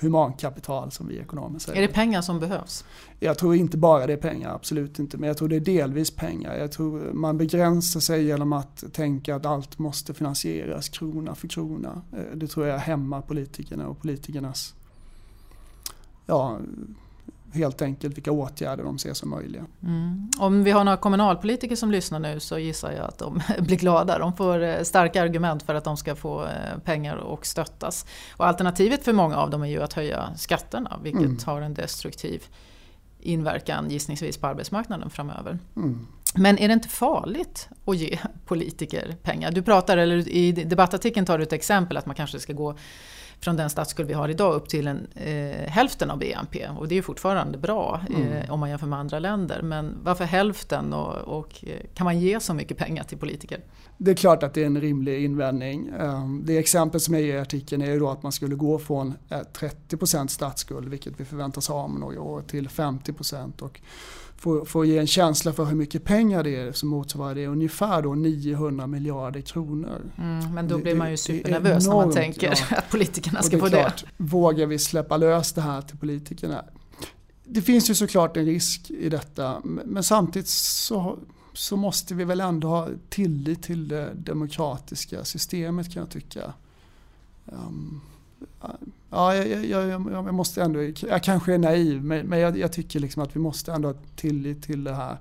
humankapital 0.00 0.90
som 0.90 1.08
vi 1.08 1.18
ekonomer 1.18 1.58
säger. 1.58 1.82
Är 1.82 1.86
det 1.86 1.92
pengar 1.94 2.22
som 2.22 2.40
behövs? 2.40 2.84
Jag 3.20 3.38
tror 3.38 3.54
inte 3.54 3.76
bara 3.76 4.06
det 4.06 4.12
är 4.12 4.16
pengar, 4.16 4.54
absolut 4.54 4.98
inte. 4.98 5.18
Men 5.18 5.26
jag 5.28 5.36
tror 5.36 5.48
det 5.48 5.56
är 5.56 5.60
delvis 5.60 6.10
pengar. 6.10 6.56
Jag 6.56 6.72
tror 6.72 7.12
man 7.12 7.38
begränsar 7.38 8.00
sig 8.00 8.24
genom 8.24 8.52
att 8.52 8.84
tänka 8.92 9.36
att 9.36 9.46
allt 9.46 9.78
måste 9.78 10.14
finansieras 10.14 10.88
krona 10.88 11.34
för 11.34 11.48
krona. 11.48 12.02
Eh, 12.12 12.36
det 12.36 12.46
tror 12.46 12.66
jag 12.66 12.78
hämmar 12.78 13.20
politikerna 13.20 13.88
och 13.88 14.00
politikernas 14.00 14.74
ja, 16.26 16.58
helt 17.52 17.82
enkelt 17.82 18.16
vilka 18.16 18.32
åtgärder 18.32 18.84
de 18.84 18.98
ser 18.98 19.14
som 19.14 19.30
möjliga. 19.30 19.64
Mm. 19.82 20.30
Om 20.38 20.64
vi 20.64 20.70
har 20.70 20.84
några 20.84 20.96
kommunalpolitiker 20.96 21.76
som 21.76 21.90
lyssnar 21.90 22.18
nu 22.18 22.40
så 22.40 22.58
gissar 22.58 22.92
jag 22.92 23.04
att 23.04 23.18
de 23.18 23.40
blir 23.58 23.76
glada. 23.76 24.18
De 24.18 24.36
får 24.36 24.62
eh, 24.62 24.82
starka 24.82 25.22
argument 25.22 25.62
för 25.62 25.74
att 25.74 25.84
de 25.84 25.96
ska 25.96 26.14
få 26.14 26.44
eh, 26.44 26.78
pengar 26.84 27.16
och 27.16 27.46
stöttas. 27.46 28.06
Och 28.36 28.46
alternativet 28.46 29.04
för 29.04 29.12
många 29.12 29.36
av 29.36 29.50
dem 29.50 29.62
är 29.62 29.66
ju 29.66 29.82
att 29.82 29.92
höja 29.92 30.34
skatterna 30.36 31.00
vilket 31.02 31.22
mm. 31.22 31.38
har 31.46 31.60
en 31.60 31.74
destruktiv 31.74 32.42
inverkan 33.20 33.90
gissningsvis 33.90 34.36
på 34.36 34.46
arbetsmarknaden 34.46 35.10
framöver. 35.10 35.58
Mm. 35.76 36.06
Men 36.34 36.58
är 36.58 36.68
det 36.68 36.74
inte 36.74 36.88
farligt 36.88 37.68
att 37.84 37.96
ge 37.96 38.18
politiker 38.46 39.16
pengar? 39.22 39.50
Du 39.50 39.62
pratar, 39.62 39.96
eller 39.96 40.28
i 40.28 40.52
debattartikeln 40.52 41.26
tar 41.26 41.38
du 41.38 41.44
ett 41.44 41.52
exempel 41.52 41.96
att 41.96 42.06
man 42.06 42.14
kanske 42.14 42.38
ska 42.38 42.52
gå 42.52 42.76
från 43.40 43.56
den 43.56 43.70
statsskuld 43.70 44.08
vi 44.08 44.14
har 44.14 44.28
idag 44.28 44.54
upp 44.54 44.68
till 44.68 44.86
en, 44.86 45.06
eh, 45.14 45.68
hälften 45.68 46.10
av 46.10 46.18
BNP. 46.18 46.68
Och 46.68 46.88
det 46.88 46.94
är 46.94 46.96
ju 46.96 47.02
fortfarande 47.02 47.58
bra 47.58 48.00
eh, 48.10 48.16
mm. 48.16 48.50
om 48.50 48.60
man 48.60 48.70
jämför 48.70 48.86
med 48.86 48.98
andra 48.98 49.18
länder. 49.18 49.62
Men 49.62 49.98
varför 50.02 50.24
hälften 50.24 50.92
och, 50.92 51.38
och, 51.38 51.64
eh, 51.64 51.86
kan 51.94 52.04
man 52.04 52.20
ge 52.20 52.40
så 52.40 52.54
mycket 52.54 52.76
pengar 52.76 53.04
till 53.04 53.18
politiker? 53.18 53.60
Det 53.98 54.10
är 54.10 54.14
klart 54.14 54.42
att 54.42 54.54
det 54.54 54.62
är 54.62 54.66
en 54.66 54.80
rimlig 54.80 55.24
invändning. 55.24 55.92
Ehm, 56.00 56.42
det 56.44 56.58
exempel 56.58 57.00
som 57.00 57.14
jag 57.14 57.22
ger 57.22 57.34
i 57.34 57.40
artikeln 57.40 57.82
är 57.82 57.86
ju 57.86 57.98
då 57.98 58.10
att 58.10 58.22
man 58.22 58.32
skulle 58.32 58.54
gå 58.54 58.78
från 58.78 59.14
30% 59.52 60.20
eh, 60.20 60.26
statsskuld, 60.26 60.88
vilket 60.88 61.20
vi 61.20 61.24
förväntas 61.24 61.68
ha 61.68 61.82
om 61.82 61.94
några 61.94 62.20
år, 62.20 62.42
till 62.42 62.68
50% 62.68 63.62
och 63.62 63.80
för, 64.36 64.80
att 64.80 64.88
ge 64.88 64.98
en 64.98 65.06
känsla 65.06 65.52
för 65.52 65.64
hur 65.64 65.76
mycket 65.76 66.04
pengar 66.04 66.42
det 66.42 66.56
är 66.56 66.72
så 66.72 66.86
motsvarar 66.86 67.34
det 67.34 67.46
ungefär 67.46 68.02
då 68.02 68.14
900 68.14 68.86
miljarder 68.86 69.40
kronor. 69.40 70.02
Mm, 70.18 70.54
men 70.54 70.68
då 70.68 70.78
blir 70.78 70.94
man 70.94 71.10
ju 71.10 71.16
supernervös 71.16 71.86
när 71.86 71.94
man 71.94 72.12
tänker 72.12 72.54
ja. 72.70 72.76
att 72.76 72.90
politikerna 72.90 73.42
ska 73.42 73.58
få 73.58 73.68
det. 73.68 73.92
Vågar 74.16 74.66
vi 74.66 74.78
släppa 74.78 75.16
lös 75.16 75.52
det 75.52 75.60
här 75.60 75.82
till 75.82 75.98
politikerna? 75.98 76.64
Det 77.44 77.62
finns 77.62 77.90
ju 77.90 77.94
såklart 77.94 78.36
en 78.36 78.44
risk 78.44 78.90
i 78.90 79.08
detta 79.08 79.60
men 79.64 80.02
samtidigt 80.02 80.48
så, 80.48 81.18
så 81.52 81.76
måste 81.76 82.14
vi 82.14 82.24
väl 82.24 82.40
ändå 82.40 82.68
ha 82.68 82.88
tillit 83.08 83.62
till 83.62 83.88
det 83.88 84.10
demokratiska 84.14 85.24
systemet 85.24 85.92
kan 85.92 86.00
jag 86.00 86.10
tycka. 86.10 86.52
Um, 87.44 88.00
ja, 89.16 89.34
jag, 89.34 89.64
jag, 89.64 90.12
jag, 90.12 90.34
måste 90.34 90.62
ändå, 90.62 90.82
jag 91.08 91.22
kanske 91.22 91.54
är 91.54 91.58
naiv 91.58 92.04
men 92.04 92.38
jag, 92.38 92.58
jag, 92.58 92.72
tycker 92.72 93.00
liksom 93.00 93.22
att 93.22 93.36
vi 93.36 93.40
måste 93.40 93.72
ändå 93.72 93.88
ha 93.88 93.94
tillit 94.16 94.62
till 94.62 94.84
det 94.84 94.94
här. 94.94 95.18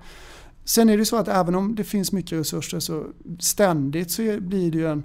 Sen 0.63 0.89
är 0.89 0.97
det 0.97 1.05
så 1.05 1.17
att 1.17 1.27
även 1.27 1.55
om 1.55 1.75
det 1.75 1.83
finns 1.83 2.11
mycket 2.11 2.39
resurser 2.39 2.79
så 2.79 3.05
ständigt 3.39 4.11
så 4.11 4.21
blir 4.39 4.71
det 4.71 4.77
ju 4.77 4.87
en 4.87 5.03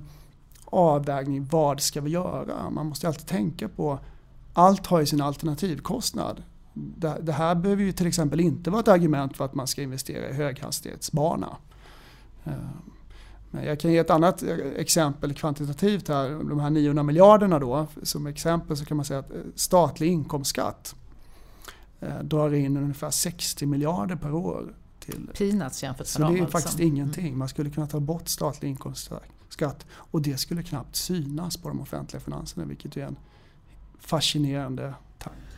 avvägning. 0.65 1.45
Vad 1.45 1.81
ska 1.81 2.01
vi 2.01 2.11
göra? 2.11 2.71
Man 2.71 2.87
måste 2.87 3.09
alltid 3.09 3.27
tänka 3.27 3.69
på 3.69 3.99
allt 4.53 4.87
har 4.87 5.01
ju 5.01 5.07
sin 5.07 5.21
alternativkostnad. 5.21 6.43
Det, 6.75 7.19
det 7.23 7.33
här 7.33 7.55
behöver 7.55 7.83
ju 7.83 7.93
till 7.93 8.07
exempel 8.07 8.41
inte 8.41 8.71
vara 8.71 8.81
ett 8.81 8.89
argument 8.89 9.37
för 9.37 9.45
att 9.45 9.55
man 9.55 9.67
ska 9.67 9.83
investera 9.83 10.29
i 10.29 10.33
höghastighetsbana. 10.33 11.57
Eh, 12.45 12.53
Eh, 13.53 13.65
jag 13.65 13.81
kan 13.81 13.93
ge 13.93 13.99
ett 13.99 14.11
annat 14.11 14.43
exempel 14.77 15.35
kvantitativt 15.35 16.09
här. 16.09 16.31
De 16.31 16.61
här 16.61 16.71
900 16.71 17.03
miljarderna 17.03 17.59
då. 17.59 17.87
Som 18.03 18.27
exempel 18.27 18.77
så 18.77 18.85
kan 18.85 18.97
man 18.97 19.07
säga 19.07 19.19
att 19.21 19.31
eh, 19.31 19.37
statlig 19.55 20.09
inkomstskatt 20.09 20.95
eh, 22.01 22.19
drar 22.19 22.55
in 22.55 22.77
ungefär 22.77 23.11
60 23.11 23.67
miljarder 23.67 24.17
per 24.17 24.35
år. 24.35 24.75
Till. 25.01 25.31
Peanuts 25.39 25.83
jämfört 25.83 25.99
med 25.99 26.07
Så 26.07 26.23
dem 26.23 26.33
det 26.33 26.39
är 26.39 26.43
alltså. 26.43 26.59
faktiskt 26.59 26.81
ingenting. 26.81 27.39
Man 27.39 27.49
skulle 27.49 27.71
kunna 27.71 27.87
ta 27.87 28.01
bort 28.01 28.29
statlig 28.29 28.69
inkomstskatt 28.69 29.87
och 29.93 30.23
det 30.23 30.37
skulle 30.37 30.63
knappt 30.63 30.97
synas 30.97 31.57
på 31.57 31.69
de 31.69 31.81
offentliga 31.81 32.21
finanserna 32.21 32.67
vilket 32.67 32.97
är 32.97 33.05
en 33.05 33.17
fascinerande 33.99 34.95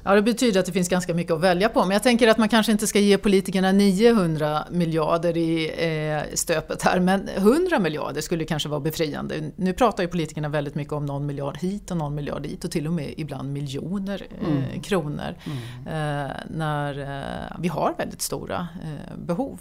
Ja, 0.04 0.14
det 0.14 0.23
betyder 0.23 0.61
att 0.61 0.66
det 0.66 0.73
finns 0.73 0.88
ganska 0.88 1.14
mycket 1.14 1.32
att 1.32 1.40
välja 1.40 1.68
på. 1.68 1.80
Men 1.80 1.90
jag 1.90 2.02
tänker 2.02 2.28
att 2.28 2.38
man 2.38 2.49
kanske 2.49 2.73
inte 2.73 2.87
ska 2.87 2.99
ge 2.99 3.18
politikerna 3.18 3.73
900 3.73 4.64
miljarder 4.71 5.37
i 5.37 5.71
eh, 5.78 6.35
stöpet 6.35 6.82
här. 6.82 7.00
Men 7.00 7.28
100 7.28 7.78
miljarder 7.78 8.21
skulle 8.21 8.44
kanske 8.44 8.68
vara 8.68 8.80
befriande. 8.80 9.50
Nu 9.56 9.73
pratar 9.73 10.02
ju 10.02 10.09
politikerna 10.09 10.49
väldigt 10.49 10.75
mycket 10.75 10.92
om 10.92 11.06
någon 11.06 11.26
miljard 11.26 11.56
hit 11.56 11.90
och 11.90 11.97
någon 11.97 12.14
miljard 12.14 12.42
dit 12.42 12.64
och 12.64 12.71
till 12.71 12.87
och 12.87 12.92
med 12.92 13.14
ibland 13.16 13.52
miljoner 13.52 14.26
eh, 14.40 14.49
mm. 14.49 14.82
kronor. 14.82 15.37
Mm. 15.44 16.26
Eh, 16.26 16.37
när 16.50 17.23
vi 17.59 17.68
har 17.68 17.94
väldigt 17.99 18.23
stora 18.23 18.68
eh, 18.85 19.16
behov 19.18 19.61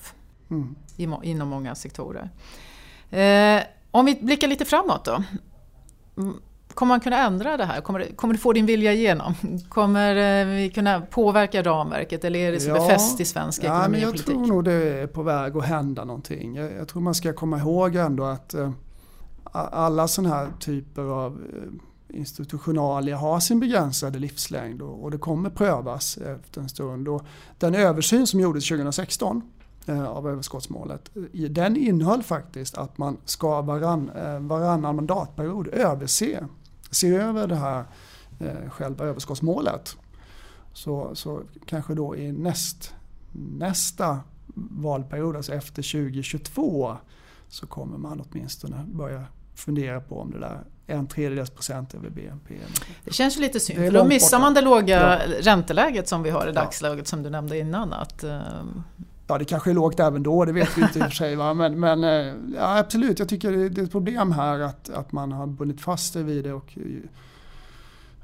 mm. 0.49 0.75
i, 0.97 1.29
inom 1.29 1.47
många 1.47 1.75
sektorer. 1.75 2.29
Om 3.91 4.05
vi 4.05 4.19
blickar 4.21 4.47
lite 4.47 4.65
framåt 4.65 5.05
då. 5.05 5.23
Kommer 6.73 6.93
man 6.93 6.99
kunna 6.99 7.17
ändra 7.17 7.57
det 7.57 7.65
här? 7.65 7.81
Kommer, 7.81 8.15
kommer 8.15 8.33
du 8.33 8.39
få 8.39 8.53
din 8.53 8.65
vilja 8.65 8.93
igenom? 8.93 9.33
Kommer 9.69 10.15
eh, 10.41 10.47
vi 10.47 10.69
kunna 10.69 11.01
påverka 11.01 11.63
ramverket 11.63 12.23
eller 12.23 12.39
är 12.39 12.51
det 12.51 12.59
så 12.59 12.69
ja, 12.69 12.73
befäst 12.73 13.19
i 13.19 13.25
svensk 13.25 13.63
ja, 13.63 13.67
ekonomi 13.67 13.91
men? 13.91 14.01
Jag 14.01 14.25
tror 14.25 14.47
nog 14.47 14.63
det 14.63 14.73
är 14.73 15.07
på 15.07 15.23
väg 15.23 15.57
att 15.57 15.65
hända 15.65 16.05
någonting. 16.05 16.55
Jag, 16.55 16.71
jag 16.73 16.87
tror 16.87 17.01
man 17.01 17.15
ska 17.15 17.33
komma 17.33 17.57
ihåg 17.57 17.95
ändå 17.95 18.23
att 18.23 18.55
uh, 18.55 18.71
alla 19.51 20.07
sådana 20.07 20.35
här 20.35 20.47
typer 20.59 21.01
av 21.01 21.33
uh, 21.33 22.17
institutionalia 22.19 23.17
har 23.17 23.39
sin 23.39 23.59
begränsade 23.59 24.19
livslängd 24.19 24.81
och, 24.81 25.03
och, 25.03 25.11
det 25.11 25.17
kommer 25.17 25.49
prövas 25.49 26.17
efter 26.17 26.61
en 26.61 26.69
stund. 26.69 27.07
Och 27.07 27.21
den 27.59 27.75
översyn 27.75 28.27
som 28.27 28.39
gjordes 28.39 28.67
2016 28.67 29.41
av 30.07 30.29
överskottsmålet. 30.29 31.09
Den 31.49 31.77
innehöll 31.77 32.23
faktiskt 32.23 32.77
att 32.77 32.97
man 32.97 33.17
ska 33.25 33.61
varann, 33.61 34.11
varannan 34.47 34.95
mandatperiod 34.95 35.67
överse 35.67 36.47
se 36.91 37.15
över 37.15 37.47
det 37.47 37.55
här 37.55 37.85
eh, 38.39 38.69
själva 38.69 39.05
överskottsmålet. 39.05 39.95
Så, 40.73 41.15
så 41.15 41.41
kanske 41.65 41.93
då 41.93 42.15
i 42.15 42.31
näst, 42.31 42.93
nästa 43.31 44.19
valperiod, 44.55 45.35
alltså 45.35 45.53
efter 45.53 45.81
2022, 45.81 46.97
så 47.47 47.67
kommer 47.67 47.97
man 47.97 48.23
åtminstone 48.29 48.85
börja 48.87 49.25
fundera 49.55 50.01
på 50.01 50.19
om 50.19 50.31
det 50.31 50.39
där 50.39 50.63
en 50.87 51.07
tredjedels 51.07 51.49
procent 51.49 51.93
över 51.93 52.09
BNP. 52.09 52.55
Det 53.03 53.13
känns 53.13 53.37
ju 53.37 53.41
lite 53.41 53.59
synd, 53.59 53.79
för 53.79 53.91
då 53.91 54.05
missar 54.05 54.39
man 54.39 54.53
det 54.53 54.61
låga 54.61 55.19
ja. 55.27 55.35
ränteläget 55.41 56.07
som 56.07 56.23
vi 56.23 56.29
har 56.29 56.47
i 56.47 56.51
dagsläget 56.51 56.97
ja. 56.97 57.05
som 57.05 57.23
du 57.23 57.29
nämnde 57.29 57.57
innan. 57.57 57.93
Att, 57.93 58.23
um... 58.23 58.83
Ja, 59.31 59.37
det 59.37 59.45
kanske 59.45 59.69
är 59.69 59.73
lågt 59.73 59.99
även 59.99 60.23
då, 60.23 60.45
det 60.45 60.51
vet 60.51 60.77
vi 60.77 60.81
inte 60.81 60.99
i 60.99 61.01
och 61.01 61.05
för 61.05 61.11
sig. 61.11 61.35
Va? 61.35 61.53
Men, 61.53 61.79
men 61.79 62.03
eh, 62.03 62.33
ja, 62.55 62.77
absolut, 62.77 63.19
jag 63.19 63.29
tycker 63.29 63.51
det 63.51 63.81
är 63.81 63.83
ett 63.83 63.91
problem 63.91 64.31
här 64.31 64.59
att, 64.59 64.89
att 64.89 65.11
man 65.11 65.31
har 65.31 65.47
bundit 65.47 65.81
fast 65.81 66.13
sig 66.13 66.23
vid 66.23 66.43
det 66.43 66.53
och 66.53 66.77
eh, 66.77 66.83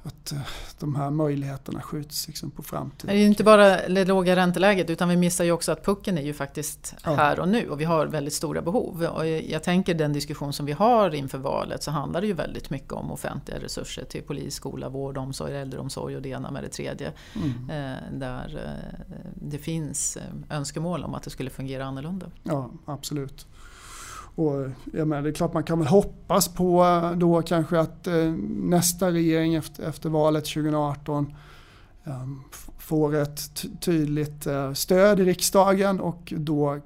att 0.07 0.31
eh, 0.31 0.39
de 0.79 0.95
här 0.95 1.09
möjligheterna 1.09 1.81
skjuts 1.81 2.27
liksom 2.27 2.51
på 2.51 2.63
framtiden. 2.63 3.15
Det 3.15 3.19
är 3.19 3.21
ju 3.21 3.25
inte 3.25 3.43
bara 3.43 3.87
det 3.87 4.05
låga 4.05 4.35
ränteläget 4.35 4.89
utan 4.89 5.09
vi 5.09 5.17
missar 5.17 5.43
ju 5.43 5.51
också 5.51 5.71
att 5.71 5.85
pucken 5.85 6.17
är 6.17 6.21
ju 6.21 6.33
faktiskt 6.33 6.95
ja. 7.03 7.15
här 7.15 7.39
och 7.39 7.47
nu 7.47 7.69
och 7.69 7.81
vi 7.81 7.85
har 7.85 8.07
väldigt 8.07 8.33
stora 8.33 8.61
behov. 8.61 9.03
Och 9.03 9.27
jag 9.27 9.63
tänker 9.63 9.93
den 9.93 10.13
diskussion 10.13 10.53
som 10.53 10.65
vi 10.65 10.71
har 10.71 11.15
inför 11.15 11.37
valet 11.37 11.83
så 11.83 11.91
handlar 11.91 12.21
det 12.21 12.27
ju 12.27 12.33
väldigt 12.33 12.69
mycket 12.69 12.93
om 12.93 13.11
offentliga 13.11 13.59
resurser 13.59 14.03
till 14.03 14.23
polis, 14.23 14.55
skola, 14.55 14.89
vård, 14.89 15.17
omsorg, 15.17 15.57
äldreomsorg 15.57 16.15
och 16.15 16.21
det 16.21 16.29
ena 16.29 16.51
med 16.51 16.63
det 16.63 16.69
tredje. 16.69 17.11
Mm. 17.35 17.69
Eh, 17.69 17.97
där 18.11 18.61
eh, 18.65 18.99
det 19.35 19.57
finns 19.57 20.17
önskemål 20.49 21.03
om 21.03 21.15
att 21.15 21.23
det 21.23 21.29
skulle 21.29 21.49
fungera 21.49 21.85
annorlunda. 21.85 22.31
Ja, 22.43 22.71
absolut. 22.85 23.47
Och, 24.38 24.70
jag 24.94 25.08
menar, 25.08 25.22
det 25.22 25.29
är 25.29 25.34
klart 25.34 25.53
man 25.53 25.63
kan 25.63 25.79
väl 25.79 25.88
hoppas 25.88 26.48
på 26.48 26.84
eh, 26.84 27.12
då 27.12 27.41
kanske 27.41 27.79
att 27.79 28.08
eh, 28.08 28.32
nästa 28.50 29.12
regering 29.12 29.56
efter, 29.56 29.84
efter 29.84 30.10
valet 30.10 30.46
2018 30.46 31.34
eh, 32.03 32.27
får 32.77 33.15
ett 33.15 33.65
tydligt 33.82 34.48
eh, 34.48 34.74
stöd 34.74 35.20
i 35.20 35.24
riksdagen 35.24 36.00
och 36.00 36.34
då 36.38 36.74
eh, 36.74 36.79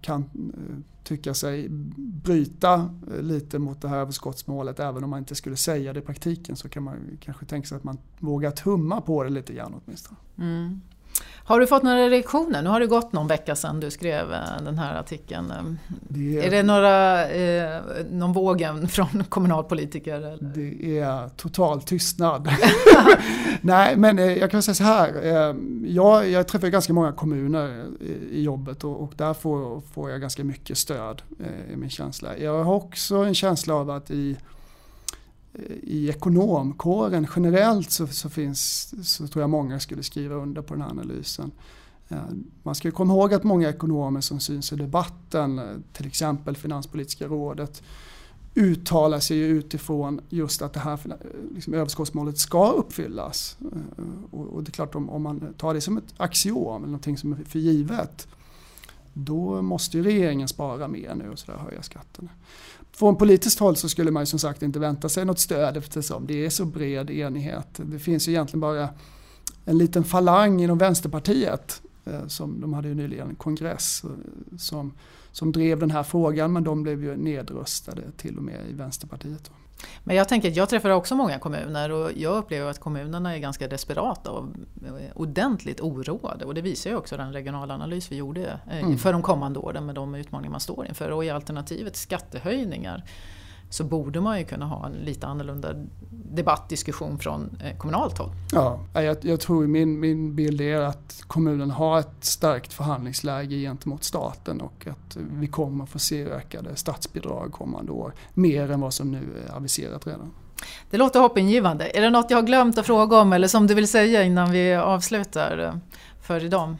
kan 0.00 0.20
eh, 0.20 0.76
tycka 1.04 1.34
sig 1.34 1.66
bryta 1.96 2.90
eh, 3.14 3.22
lite 3.22 3.58
mot 3.58 3.82
det 3.82 3.88
här 3.88 3.98
överskottsmålet. 3.98 4.80
Även 4.80 5.04
om 5.04 5.10
man 5.10 5.18
inte 5.18 5.34
skulle 5.34 5.56
säga 5.56 5.92
det 5.92 5.98
i 5.98 6.02
praktiken 6.02 6.56
så 6.56 6.68
kan 6.68 6.82
man 6.82 7.18
kanske 7.20 7.46
tänka 7.46 7.68
sig 7.68 7.76
att 7.76 7.84
man 7.84 7.98
vågar 8.18 8.50
tumma 8.50 9.00
på 9.00 9.24
det 9.24 9.30
lite 9.30 9.52
grann 9.52 9.74
åtminstone. 9.84 10.16
Mm. 10.38 10.80
Har 11.48 11.60
du 11.60 11.66
fått 11.66 11.82
några 11.82 12.08
reaktioner? 12.08 12.62
Nu 12.62 12.70
har 12.70 12.80
det 12.80 12.86
gått 12.86 13.12
någon 13.12 13.26
vecka 13.26 13.56
sedan 13.56 13.80
du 13.80 13.90
skrev 13.90 14.32
eh, 14.32 14.62
den 14.64 14.78
här 14.78 14.94
artikeln. 14.94 15.78
Det 15.88 16.38
är, 16.38 16.42
är 16.42 16.50
det 16.50 16.62
några, 16.62 17.28
eh, 17.28 17.82
någon 18.10 18.32
vågen 18.32 18.88
från 18.88 19.24
kommunalpolitiker? 19.28 20.14
Eller? 20.14 20.38
Det 20.40 20.98
är 20.98 21.28
total 21.28 21.82
tystnad. 21.82 22.48
Nej, 23.60 23.96
men 23.96 24.18
eh, 24.18 24.32
jag 24.38 24.50
kan 24.50 24.62
säga 24.62 24.74
så 24.74 24.84
här. 24.84 25.24
Eh, 25.24 25.56
jag, 25.86 26.28
jag 26.28 26.48
träffar 26.48 26.68
ganska 26.68 26.92
många 26.92 27.12
kommuner 27.12 27.84
i, 28.00 28.38
i 28.38 28.42
jobbet 28.42 28.84
och, 28.84 29.02
och 29.02 29.12
där 29.16 29.34
får, 29.34 29.80
får 29.80 30.10
jag 30.10 30.20
ganska 30.20 30.44
mycket 30.44 30.78
stöd 30.78 31.22
i 31.72 31.76
min 31.76 31.90
känsla. 31.90 32.38
Jag 32.38 32.64
har 32.64 32.74
också 32.74 33.16
en 33.16 33.34
känsla 33.34 33.74
av 33.74 33.90
att 33.90 34.10
i 34.10 34.36
i 35.82 36.08
ekonomkåren 36.08 37.26
generellt 37.36 37.90
så, 37.90 38.06
så, 38.06 38.30
finns, 38.30 38.94
så 39.02 39.26
tror 39.26 39.42
jag 39.42 39.50
många 39.50 39.80
skulle 39.80 40.02
skriva 40.02 40.34
under 40.34 40.62
på 40.62 40.74
den 40.74 40.82
här 40.82 40.90
analysen. 40.90 41.50
Eh, 42.08 42.18
man 42.62 42.74
ska 42.74 42.90
komma 42.90 43.14
ihåg 43.14 43.34
att 43.34 43.44
många 43.44 43.68
ekonomer 43.68 44.20
som 44.20 44.40
syns 44.40 44.72
i 44.72 44.76
debatten, 44.76 45.58
eh, 45.58 45.64
till 45.92 46.06
exempel 46.06 46.56
Finanspolitiska 46.56 47.26
rådet, 47.26 47.82
uttalar 48.54 49.20
sig 49.20 49.38
utifrån 49.38 50.20
just 50.28 50.62
att 50.62 50.72
det 50.72 50.80
här 50.80 51.00
eh, 51.04 51.54
liksom, 51.54 51.74
överskottsmålet 51.74 52.38
ska 52.38 52.70
uppfyllas. 52.70 53.56
Och, 54.30 54.46
och, 54.46 54.62
det 54.62 54.70
är 54.70 54.72
klart 54.72 54.94
om, 54.94 55.10
om 55.10 55.22
man 55.22 55.54
tar 55.56 55.74
det 55.74 55.80
som 55.80 55.98
ett 55.98 56.14
axiom 56.16 56.76
eller 56.76 56.86
någonting 56.86 57.18
som 57.18 57.32
är 57.32 57.36
för 57.44 57.58
givet 57.58 58.28
då 59.24 59.62
måste 59.62 59.96
ju 59.96 60.02
regeringen 60.02 60.48
spara 60.48 60.88
mer 60.88 61.14
nu 61.14 61.30
och 61.30 61.38
sådär 61.38 61.58
höja 61.58 61.82
skatterna. 61.82 62.28
Från 62.92 63.16
politiskt 63.16 63.58
håll 63.58 63.76
så 63.76 63.88
skulle 63.88 64.10
man 64.10 64.22
ju 64.22 64.26
som 64.26 64.38
sagt 64.38 64.62
inte 64.62 64.78
vänta 64.78 65.08
sig 65.08 65.24
något 65.24 65.38
stöd 65.38 65.76
eftersom 65.76 66.26
det 66.26 66.46
är 66.46 66.50
så 66.50 66.64
bred 66.64 67.10
enighet. 67.10 67.68
Det 67.76 67.98
finns 67.98 68.28
ju 68.28 68.32
egentligen 68.32 68.60
bara 68.60 68.88
en 69.64 69.78
liten 69.78 70.04
falang 70.04 70.60
inom 70.62 70.78
Vänsterpartiet 70.78 71.82
eh, 72.04 72.26
Som, 72.26 72.60
de 72.60 72.72
hade 72.72 72.88
ju 72.88 72.94
nyligen 72.94 73.28
en 73.28 73.34
kongress 73.34 74.04
eh, 74.04 74.10
som, 74.58 74.92
som 75.32 75.52
drev 75.52 75.78
den 75.78 75.90
här 75.90 76.02
frågan 76.02 76.52
men 76.52 76.64
de 76.64 76.82
blev 76.82 77.04
ju 77.04 77.16
nedröstade 77.16 78.02
till 78.16 78.36
och 78.36 78.42
med 78.42 78.70
i 78.70 78.72
Vänsterpartiet. 78.72 79.50
Men 80.04 80.16
jag 80.16 80.28
tänker, 80.28 80.52
jag 80.56 80.68
träffar 80.68 80.90
också 80.90 81.14
många 81.14 81.38
kommuner 81.38 81.90
och 81.90 82.10
jag 82.16 82.36
upplever 82.36 82.70
att 82.70 82.78
kommunerna 82.78 83.34
är 83.34 83.38
ganska 83.38 83.68
desperata 83.68 84.30
och 84.30 84.46
ordentligt 85.14 85.80
oroade. 85.80 86.44
Och 86.44 86.54
det 86.54 86.60
visar 86.60 86.90
ju 86.90 86.96
också 86.96 87.16
den 87.16 87.32
regionala 87.32 87.74
analys 87.74 88.12
vi 88.12 88.16
gjorde 88.16 88.60
mm. 88.70 88.98
för 88.98 89.12
de 89.12 89.22
kommande 89.22 89.58
åren 89.58 89.86
med 89.86 89.94
de 89.94 90.14
utmaningar 90.14 90.50
man 90.50 90.60
står 90.60 90.86
inför. 90.86 91.10
Och 91.10 91.24
i 91.24 91.30
alternativet 91.30 91.96
skattehöjningar 91.96 93.04
så 93.70 93.84
borde 93.84 94.20
man 94.20 94.38
ju 94.38 94.44
kunna 94.44 94.66
ha 94.66 94.86
en 94.86 94.92
lite 94.92 95.26
annorlunda 95.26 95.74
debatt, 96.10 96.68
diskussion 96.68 97.18
från 97.18 97.58
eh, 97.64 97.76
kommunalt 97.76 98.18
håll. 98.18 98.30
Ja, 98.52 98.80
jag, 98.92 99.16
jag 99.20 99.40
tror 99.40 99.66
min, 99.66 100.00
min 100.00 100.36
bild 100.36 100.60
är 100.60 100.80
att 100.80 101.22
kommunen 101.26 101.70
har 101.70 101.98
ett 101.98 102.24
starkt 102.24 102.72
förhandlingsläge 102.72 103.56
gentemot 103.56 104.04
staten 104.04 104.60
och 104.60 104.86
att 104.86 105.16
vi 105.16 105.46
kommer 105.46 105.86
få 105.86 105.98
se 105.98 106.24
ökade 106.24 106.76
statsbidrag 106.76 107.52
kommande 107.52 107.92
år. 107.92 108.12
Mer 108.34 108.70
än 108.70 108.80
vad 108.80 108.94
som 108.94 109.10
nu 109.10 109.44
är 109.46 109.56
aviserat 109.56 110.06
redan. 110.06 110.30
Det 110.90 110.96
låter 110.96 111.20
hoppingivande. 111.20 111.90
Är 111.94 112.00
det 112.00 112.10
något 112.10 112.30
jag 112.30 112.38
har 112.38 112.42
glömt 112.42 112.78
att 112.78 112.86
fråga 112.86 113.16
om 113.16 113.32
eller 113.32 113.48
som 113.48 113.66
du 113.66 113.74
vill 113.74 113.88
säga 113.88 114.22
innan 114.22 114.50
vi 114.50 114.74
avslutar 114.74 115.58
eh, 115.58 115.74
för 116.22 116.44
idag? 116.44 116.76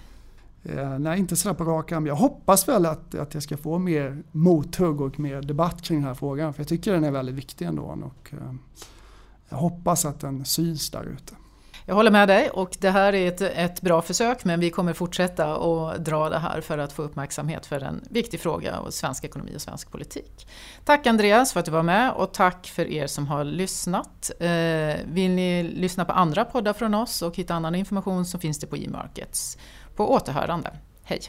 Eh, 0.68 0.98
nej, 0.98 1.18
inte 1.18 1.36
sådär 1.36 1.54
på 1.54 1.64
rak 1.64 1.92
arm. 1.92 2.06
Jag 2.06 2.14
hoppas 2.14 2.68
väl 2.68 2.86
att, 2.86 3.14
att 3.14 3.34
jag 3.34 3.42
ska 3.42 3.56
få 3.56 3.78
mer 3.78 4.22
mothugg 4.32 5.00
och 5.00 5.20
mer 5.20 5.42
debatt 5.42 5.82
kring 5.82 5.98
den 5.98 6.06
här 6.06 6.14
frågan. 6.14 6.54
För 6.54 6.60
jag 6.60 6.68
tycker 6.68 6.92
den 6.92 7.04
är 7.04 7.10
väldigt 7.10 7.34
viktig 7.34 7.64
ändå. 7.64 7.82
Och, 7.82 8.32
eh, 8.32 8.54
jag 9.48 9.56
hoppas 9.56 10.04
att 10.04 10.20
den 10.20 10.44
syns 10.44 10.90
där 10.90 11.04
ute. 11.04 11.34
Jag 11.88 11.94
håller 11.94 12.10
med 12.10 12.28
dig 12.28 12.50
och 12.50 12.76
det 12.80 12.90
här 12.90 13.14
är 13.14 13.28
ett, 13.28 13.40
ett 13.40 13.80
bra 13.80 14.02
försök 14.02 14.44
men 14.44 14.60
vi 14.60 14.70
kommer 14.70 14.92
fortsätta 14.92 15.56
att 15.56 16.04
dra 16.04 16.28
det 16.28 16.38
här 16.38 16.60
för 16.60 16.78
att 16.78 16.92
få 16.92 17.02
uppmärksamhet 17.02 17.66
för 17.66 17.80
en 17.80 18.00
viktig 18.10 18.40
fråga 18.40 18.78
och 18.78 18.94
svensk 18.94 19.24
ekonomi 19.24 19.52
och 19.56 19.60
svensk 19.60 19.90
politik. 19.90 20.48
Tack 20.84 21.06
Andreas 21.06 21.52
för 21.52 21.60
att 21.60 21.66
du 21.66 21.72
var 21.72 21.82
med 21.82 22.12
och 22.12 22.32
tack 22.32 22.66
för 22.66 22.86
er 22.92 23.06
som 23.06 23.26
har 23.26 23.44
lyssnat. 23.44 24.30
Eh, 24.40 24.48
vill 25.06 25.30
ni 25.30 25.62
lyssna 25.62 26.04
på 26.04 26.12
andra 26.12 26.44
poddar 26.44 26.72
från 26.72 26.94
oss 26.94 27.22
och 27.22 27.36
hitta 27.36 27.54
annan 27.54 27.74
information 27.74 28.24
så 28.24 28.38
finns 28.38 28.58
det 28.58 28.66
på 28.66 28.76
e-markets. 28.76 29.58
På 29.98 30.12
återhörande. 30.12 30.70
Hej! 31.04 31.20